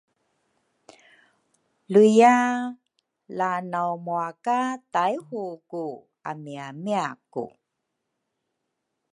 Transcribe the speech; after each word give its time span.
luiya 1.91 2.35
la 3.37 3.51
nawmua 3.71 4.27
ka 4.45 4.59
Taihuku 4.93 5.85
amiamiaku. 6.29 7.45